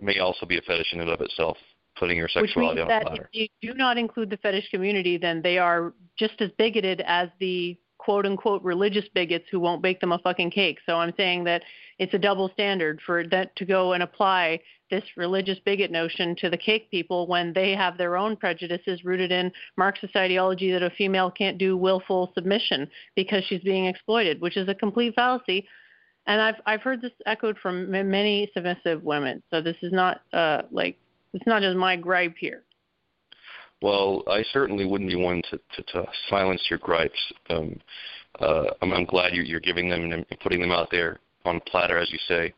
[0.00, 1.56] may also be a fetish in and of itself,
[1.96, 3.28] putting your sexuality which means on a platter.
[3.32, 7.28] If you do not include the fetish community, then they are just as bigoted as
[7.38, 10.78] the quote unquote religious bigots who won't bake them a fucking cake.
[10.86, 11.62] So I'm saying that
[11.98, 16.50] it's a double standard for that to go and apply this religious bigot notion to
[16.50, 20.90] the cake people when they have their own prejudices rooted in Marxist ideology that a
[20.90, 25.66] female can't do willful submission because she's being exploited, which is a complete fallacy.
[26.26, 29.42] And I've I've heard this echoed from many submissive women.
[29.50, 30.98] So this is not uh, like
[31.32, 32.62] it's not just my gripe here.
[33.82, 37.32] Well, I certainly wouldn't be one to, to, to silence your gripes.
[37.50, 37.78] Um,
[38.40, 41.98] uh, I'm, I'm glad you're, giving them and putting them out there on a platter,
[41.98, 42.54] as you say.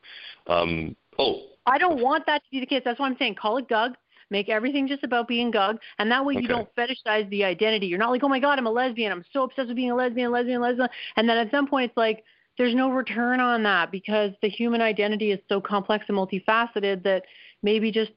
[0.47, 2.83] Um, oh, I don't want that to be the case.
[2.85, 3.93] That's why I'm saying call it Gug.
[4.31, 6.49] Make everything just about being Gug, and that way you okay.
[6.49, 7.87] don't fetishize the identity.
[7.87, 9.11] You're not like, oh my god, I'm a lesbian.
[9.11, 10.89] I'm so obsessed with being a lesbian, lesbian, lesbian.
[11.17, 12.25] And then at some point, it's like
[12.59, 17.23] there's no return on that because the human identity is so complex and multifaceted that
[17.63, 18.11] maybe just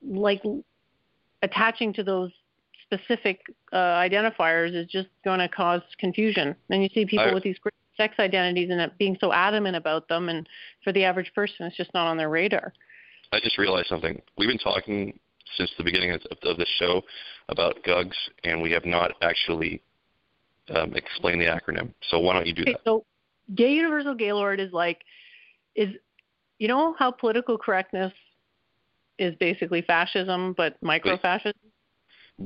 [0.00, 0.42] like
[1.42, 2.30] attaching to those
[2.82, 3.40] specific
[3.72, 6.54] uh, identifiers is just going to cause confusion.
[6.70, 10.08] And you see people I, with these great sex identities and being so adamant about
[10.08, 10.48] them, and
[10.84, 12.72] for the average person, it's just not on their radar.
[13.32, 14.20] I just realized something.
[14.36, 15.18] We've been talking
[15.56, 17.02] since the beginning of, of the show
[17.48, 19.82] about GUGS, and we have not actually
[20.74, 21.92] um, explained the acronym.
[22.10, 22.80] So why don't you do okay, that?
[22.84, 23.04] So,
[23.54, 25.02] Gay Universal Gaylord is like,
[25.74, 25.88] is
[26.58, 28.12] you know how political correctness
[29.18, 31.58] is basically fascism, but micro-fascism.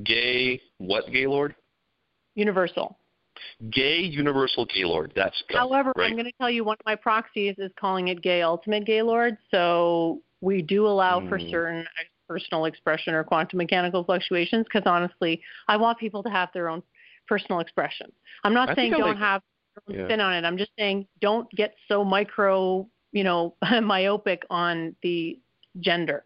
[0.05, 1.55] Gay what Gaylord?
[2.35, 2.97] Universal.
[3.71, 5.13] Gay Universal Gaylord.
[5.15, 6.07] That's good, However, right?
[6.07, 9.37] I'm going to tell you one of my proxies is calling it Gay Ultimate Gaylord.
[9.51, 11.29] So we do allow mm.
[11.29, 11.87] for certain
[12.29, 16.83] personal expression or quantum mechanical fluctuations because honestly, I want people to have their own
[17.27, 18.13] personal expression.
[18.45, 19.43] I'm not I saying don't like, have
[19.89, 20.05] yeah.
[20.05, 20.45] spin on it.
[20.45, 25.39] I'm just saying don't get so micro, you know, myopic on the
[25.81, 26.25] gender.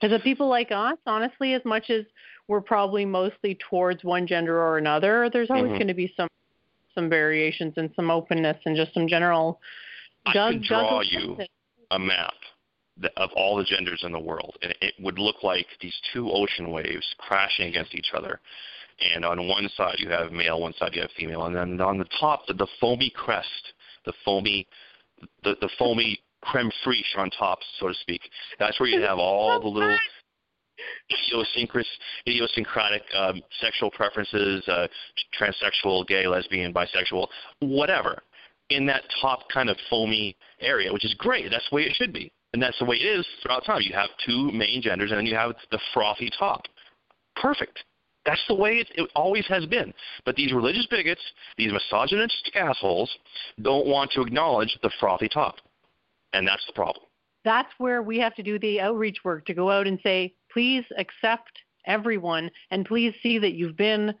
[0.00, 2.04] Because the people like us, honestly, as much as
[2.46, 5.74] we're probably mostly towards one gender or another, there's always mm-hmm.
[5.74, 6.28] going to be some
[6.94, 9.60] some variations and some openness and just some general.
[10.26, 11.38] I could draw you
[11.90, 12.34] a map
[13.16, 16.70] of all the genders in the world, and it would look like these two ocean
[16.70, 18.40] waves crashing against each other.
[19.14, 21.98] And on one side you have male, one side you have female, and then on
[21.98, 23.72] the top, the, the foamy crest,
[24.04, 24.66] the foamy,
[25.44, 28.20] the, the foamy creme fraiche on top, so to speak.
[28.58, 29.96] That's where you have all the little
[32.26, 34.86] idiosyncratic um, sexual preferences, uh,
[35.38, 37.26] transsexual, gay, lesbian, bisexual,
[37.60, 38.22] whatever,
[38.70, 41.50] in that top kind of foamy area, which is great.
[41.50, 42.32] That's the way it should be.
[42.52, 43.82] And that's the way it is throughout time.
[43.82, 46.62] You have two main genders, and then you have the frothy top.
[47.36, 47.84] Perfect.
[48.24, 49.92] That's the way it, it always has been.
[50.24, 51.20] But these religious bigots,
[51.56, 53.10] these misogynistic assholes,
[53.62, 55.56] don't want to acknowledge the frothy top.
[56.32, 57.04] And that's the problem.
[57.44, 60.84] That's where we have to do the outreach work to go out and say, please
[60.98, 61.52] accept
[61.86, 64.14] everyone and please see that you've been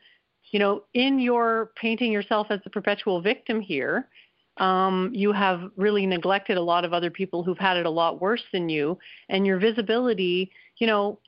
[0.50, 4.08] you know in your painting yourself as the perpetual victim here
[4.58, 8.20] um, you have really neglected a lot of other people who've had it a lot
[8.20, 11.18] worse than you and your visibility you know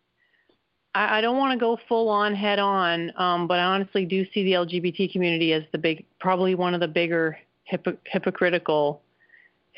[0.95, 4.25] I, I don't want to go full on head on, um, but I honestly do
[4.33, 7.39] see the LGBT community as the big, probably one of the bigger
[7.71, 9.03] hypo- hypocritical,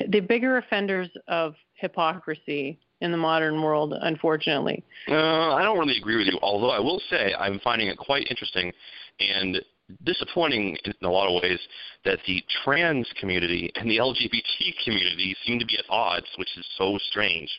[0.07, 4.83] the bigger offenders of hypocrisy in the modern world, unfortunately.
[5.09, 8.27] Uh, I don't really agree with you, although I will say I'm finding it quite
[8.29, 8.71] interesting
[9.19, 9.61] and
[10.03, 11.59] disappointing in a lot of ways
[12.05, 16.65] that the trans community and the LGBT community seem to be at odds, which is
[16.77, 17.49] so strange.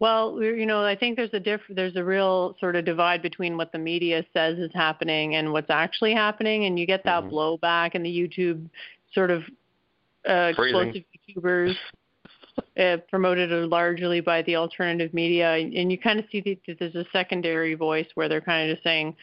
[0.00, 3.56] Well, you know, I think there's a diff- there's a real sort of divide between
[3.56, 7.34] what the media says is happening and what's actually happening, and you get that mm-hmm.
[7.34, 8.68] blowback and the YouTube
[9.12, 9.42] sort of
[10.28, 11.74] uh, explosive YouTubers
[12.78, 17.04] uh, promoted largely by the alternative media, and you kind of see that there's a
[17.12, 19.16] secondary voice where they're kind of just saying.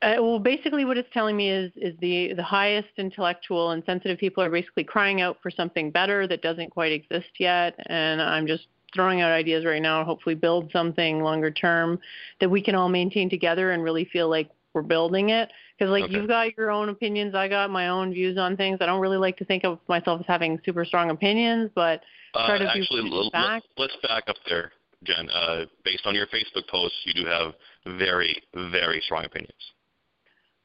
[0.00, 4.18] Uh, well, basically, what it's telling me is is the the highest intellectual and sensitive
[4.18, 8.46] people are basically crying out for something better that doesn't quite exist yet, and I'm
[8.46, 11.98] just throwing out ideas right now, hopefully build something longer term
[12.40, 15.50] that we can all maintain together and really feel like we're building it.
[15.76, 16.14] Because like okay.
[16.14, 18.78] you've got your own opinions, I got my own views on things.
[18.80, 22.02] I don't really like to think of myself as having super strong opinions, but
[22.34, 23.62] try uh, to actually l- back.
[23.76, 24.72] let's back up there,
[25.04, 25.28] Jen.
[25.30, 27.54] Uh, based on your Facebook posts, you do have
[27.98, 29.72] very, very strong opinions.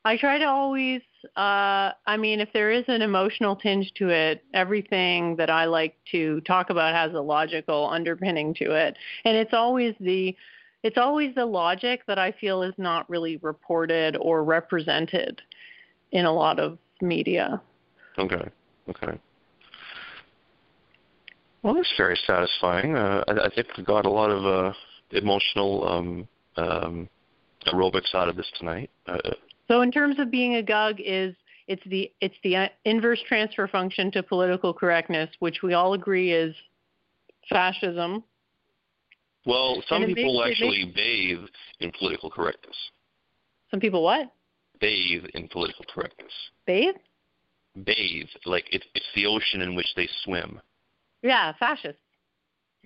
[0.05, 1.01] I try to always,
[1.37, 5.95] uh, I mean, if there is an emotional tinge to it, everything that I like
[6.11, 8.97] to talk about has a logical underpinning to it.
[9.23, 10.35] And it's always the,
[10.83, 15.41] it's always the logic that I feel is not really reported or represented
[16.11, 17.61] in a lot of media.
[18.17, 18.49] Okay.
[18.89, 19.17] Okay.
[21.61, 22.97] Well, that's very satisfying.
[22.97, 24.73] Uh, I, I think we got a lot of uh,
[25.11, 27.09] emotional um, um,
[27.67, 28.89] aerobics out of this tonight.
[29.07, 29.17] Uh,
[29.67, 31.35] so in terms of being a GUG is
[31.67, 36.33] it's the it's the uh, inverse transfer function to political correctness, which we all agree
[36.33, 36.55] is
[37.49, 38.23] fascism.
[39.45, 41.45] Well, some people makes, actually makes, bathe
[41.79, 42.75] in political correctness.
[43.71, 44.31] Some people what?
[44.79, 46.31] Bathe in political correctness.
[46.65, 46.95] Bathe?
[47.83, 50.61] Bathe, like it's it's the ocean in which they swim.
[51.21, 51.97] Yeah, fascist.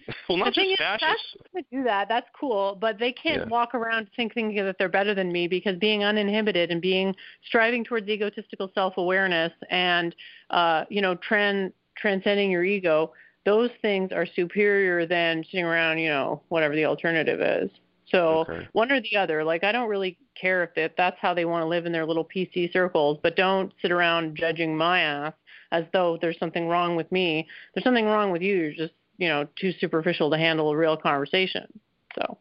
[0.30, 1.34] well, not the just fascists.
[1.56, 2.08] to do that.
[2.08, 3.48] That's cool, but they can't yeah.
[3.48, 7.16] walk around thinking that they're better than me because being uninhibited and being
[7.46, 10.16] striving towards egotistical self-awareness and
[10.50, 13.12] uh, you know trans transcending your ego,
[13.46, 17.70] those things are superior than sitting around, you know, whatever the alternative is.
[18.10, 18.68] So okay.
[18.72, 19.44] one or the other.
[19.44, 22.06] Like I don't really care if it, that's how they want to live in their
[22.06, 25.34] little PC circles, but don't sit around judging my ass
[25.72, 27.48] as though there's something wrong with me.
[27.74, 28.56] There's something wrong with you.
[28.56, 31.68] You're just you know too superficial to handle a real conversation.
[32.16, 32.38] So.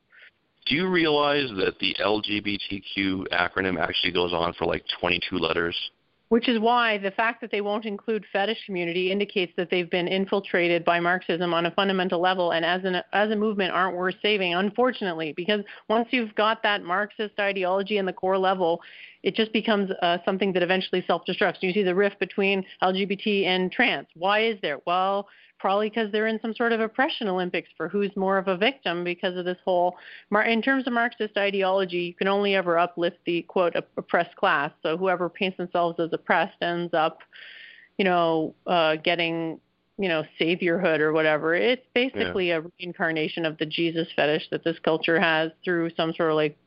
[0.67, 5.77] Do you realize that the LGBTQ acronym actually goes on for like 22 letters?
[6.29, 10.09] Which is why the fact that they won't include fetish community indicates that they've been
[10.09, 14.17] infiltrated by Marxism on a fundamental level, and as an as a movement aren't worth
[14.23, 14.53] saving.
[14.55, 18.83] Unfortunately, because once you've got that Marxist ideology in the core level,
[19.23, 21.63] it just becomes uh, something that eventually self-destructs.
[21.63, 24.09] You see the rift between LGBT and trans.
[24.15, 24.81] Why is there?
[24.85, 28.57] Well, probably because they're in some sort of oppression Olympics for who's more of a
[28.57, 29.97] victim because of this whole.
[30.47, 34.73] In terms of Marxist ideology, you can only ever uplift the quote oppressed class.
[34.83, 37.21] So whoever paints themselves as oppressed ends up,
[37.99, 39.61] you know, uh, getting
[39.99, 41.55] you know saviorhood or whatever.
[41.55, 42.59] It's basically yeah.
[42.59, 46.59] a reincarnation of the Jesus fetish that this culture has through some sort of like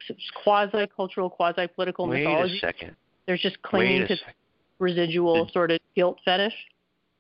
[0.44, 2.54] quasi cultural, quasi political mythology.
[2.54, 2.96] Wait a second.
[3.28, 4.18] There's just clinging to
[4.80, 6.54] residual the, sort of guilt fetish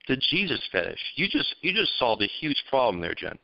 [0.10, 1.00] the Jesus fetish.
[1.16, 3.38] You just you just solved a huge problem there, Jen.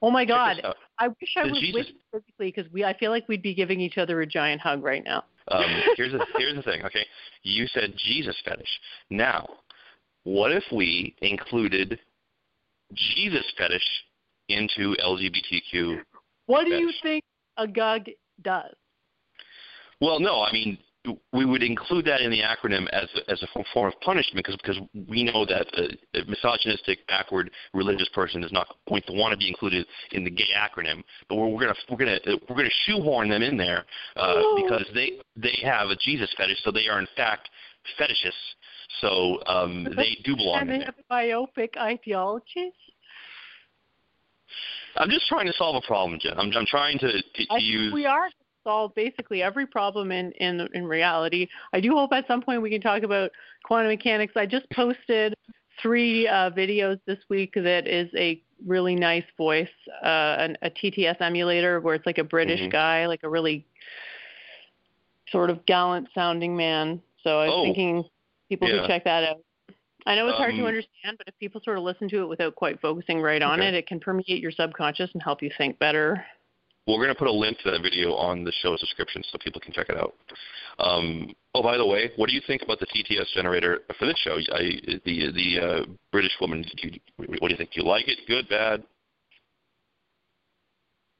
[0.00, 0.62] Oh my God!
[0.98, 1.74] I wish I the was Jesus...
[1.74, 4.62] with you physically because we I feel like we'd be giving each other a giant
[4.62, 5.24] hug right now.
[5.48, 5.64] um,
[5.96, 6.82] here's the here's the thing.
[6.84, 7.04] Okay,
[7.42, 8.68] you said Jesus fetish.
[9.10, 9.48] Now,
[10.22, 11.98] what if we included
[12.94, 13.82] Jesus fetish
[14.48, 16.00] into LGBTQ?
[16.46, 17.24] What do you think
[17.58, 18.72] a GUG does?
[20.00, 20.78] Well, no, I mean
[21.32, 24.56] we would include that in the acronym as a, as a form of punishment because
[24.56, 24.78] because
[25.08, 29.38] we know that a, a misogynistic, backward, religious person is not going to want to
[29.38, 31.02] be included in the gay acronym.
[31.28, 33.84] But we're, we're gonna we're gonna we're gonna shoehorn them in there
[34.16, 37.48] uh, because they they have a Jesus fetish, so they are in fact
[37.98, 38.32] fetishists.
[39.00, 42.72] So um, they do belong and in they have biopic ideologies.
[44.96, 46.32] I'm just trying to solve a problem, Jen.
[46.38, 47.92] I'm, I'm trying to, to, to use.
[47.92, 48.28] we are
[48.68, 51.48] solve basically every problem in, in in reality.
[51.72, 53.30] I do hope at some point we can talk about
[53.64, 54.34] quantum mechanics.
[54.36, 55.34] I just posted
[55.80, 59.68] three uh, videos this week that is a really nice voice,
[60.04, 62.70] uh, an, a TTS emulator where it's like a British Mhm.
[62.72, 63.64] guy, like a really
[65.30, 67.00] sort of gallant sounding man.
[67.22, 67.62] So I was Oh.
[67.62, 68.04] thinking
[68.50, 68.80] people Yeah.
[68.80, 69.38] should check that out.
[70.06, 72.26] I know it's hard to Um, understand, but if people sort of listen to it
[72.26, 73.68] without quite focusing right on Okay.
[73.68, 76.24] it, it can permeate your subconscious and help you think better.
[76.88, 79.60] We're going to put a link to that video on the show's description so people
[79.60, 80.14] can check it out.
[80.78, 84.16] Um, oh, by the way, what do you think about the TTS generator for this
[84.18, 84.38] show?
[84.54, 86.64] I, the the uh, British woman.
[86.78, 87.72] You, what do you think?
[87.72, 88.18] Do you like it?
[88.26, 88.82] Good, bad?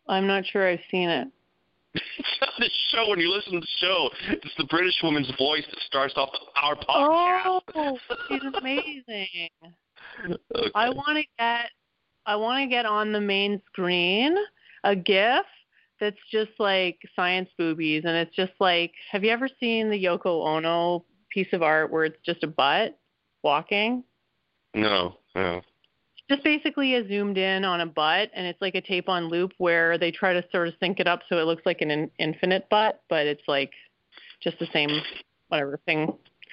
[0.09, 1.29] I'm not sure I've seen it.
[1.95, 3.11] it's on the show.
[3.11, 6.31] When you listen to the show, it's the British woman's voice that starts off
[6.63, 7.61] our podcast.
[7.75, 7.99] Oh,
[8.29, 9.51] she's amazing.
[10.25, 10.71] Okay.
[10.75, 11.71] I want to get
[12.25, 14.35] I want to get on the main screen
[14.85, 15.45] a GIF
[16.01, 20.47] that's just like science boobies, and it's just like, have you ever seen the Yoko
[20.47, 22.99] Ono piece of art where it's just a butt
[23.43, 24.05] walking?
[24.75, 25.61] no, no.
[26.31, 29.53] Just basically a zoomed in on a butt, and it's like a tape on loop
[29.57, 32.11] where they try to sort of sync it up so it looks like an in-
[32.19, 33.73] infinite butt, but it's like
[34.43, 34.91] just the same
[35.49, 36.13] whatever thing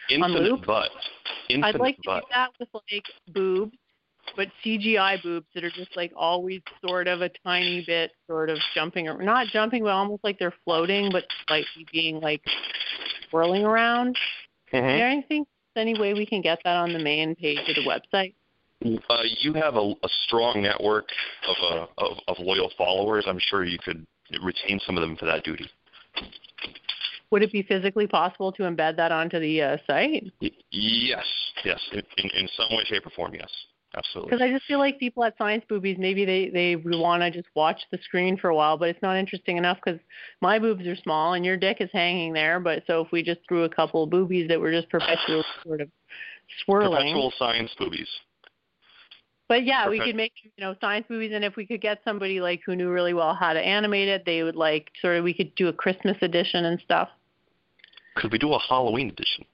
[0.09, 0.65] Infinite loop?
[0.65, 0.91] butt.
[1.49, 3.77] Infinite I'd like to do that with like boobs,
[4.35, 8.57] but CGI boobs that are just like always sort of a tiny bit sort of
[8.73, 12.41] jumping or not jumping, but almost like they're floating, but slightly being like
[13.29, 14.17] swirling around.
[14.73, 14.97] Mhm.
[14.97, 17.75] Yeah, I think there's any way we can get that on the main page of
[17.75, 18.33] the website.
[19.09, 21.09] Uh, you have a, a strong network
[21.47, 23.25] of, uh, of of loyal followers.
[23.27, 24.05] I'm sure you could
[24.43, 25.69] retain some of them for that duty.
[27.31, 30.31] Would it be physically possible to embed that onto the uh, site?
[30.41, 31.25] Y- yes,
[31.63, 33.33] yes, in, in in some way, shape, or form.
[33.33, 33.49] Yes,
[33.95, 34.29] absolutely.
[34.29, 37.47] Because I just feel like people at Science Boobies, maybe they they want to just
[37.55, 39.99] watch the screen for a while, but it's not interesting enough because
[40.41, 42.59] my boobs are small and your dick is hanging there.
[42.59, 45.81] But so if we just threw a couple of boobies that were just perpetually sort
[45.81, 45.89] of
[46.63, 48.09] swirling, Perpetual science boobies.
[49.47, 52.41] but yeah, we could make you know Science Boobies, and if we could get somebody
[52.41, 55.33] like who knew really well how to animate it, they would like sort of we
[55.33, 57.09] could do a Christmas edition and stuff.
[58.15, 59.45] Could we do a Halloween edition?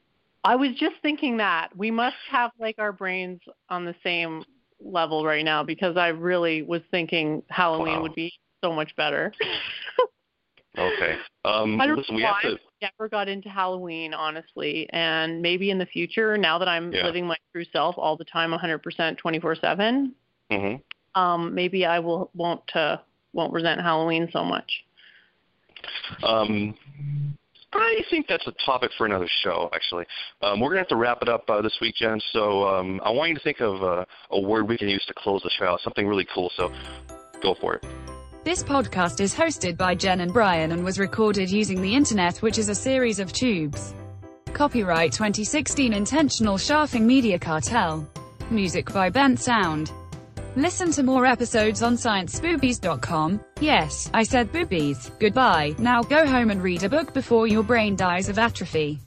[0.44, 3.40] I was just thinking that we must have like our brains
[3.70, 4.44] on the same
[4.80, 8.02] level right now because I really was thinking Halloween Wow.
[8.04, 8.34] would be
[8.64, 9.34] so much better.
[10.78, 11.18] Okay.
[11.44, 12.60] Um, I don't listen, know we why have to.
[12.82, 17.04] I never got into Halloween, honestly, and maybe in the future, now that I'm Yeah.
[17.04, 20.14] living my true self all the time, 100%, 24/7,
[20.50, 20.76] hmm
[21.14, 22.98] um, maybe I will won't uh,
[23.34, 24.72] won't resent Halloween so much.
[26.24, 26.74] Um,
[27.74, 29.70] I think that's a topic for another show.
[29.74, 30.06] Actually,
[30.42, 32.20] um, we're gonna have to wrap it up uh, this week, Jen.
[32.34, 35.14] So um, I want you to think of uh, a word we can use to
[35.14, 35.78] close the show.
[35.84, 36.52] Something really cool.
[36.58, 36.72] So
[37.42, 37.86] go for it.
[38.44, 42.58] This podcast is hosted by Jen and Brian and was recorded using the internet, which
[42.58, 43.94] is a series of tubes.
[44.54, 48.08] Copyright 2016 Intentional Shaffing Media Cartel.
[48.50, 49.92] Music by Bensound.
[50.56, 53.40] Listen to more episodes on scienceboobies.com.
[53.62, 55.10] Yes, I said boobies.
[55.18, 55.76] Goodbye.
[55.78, 59.00] Now go home and read a book before your brain dies of atrophy.